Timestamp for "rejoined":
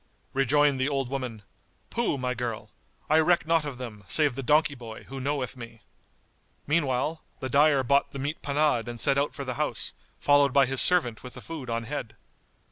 0.33-0.79